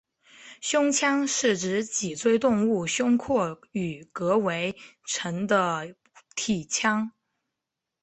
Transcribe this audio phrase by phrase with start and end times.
[0.61, 5.93] 胸腔是指脊椎动物胸廓与膈围成的
[6.35, 7.11] 体腔。